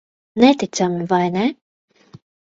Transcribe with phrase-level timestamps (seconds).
[0.39, 1.43] Neticami, vai ne?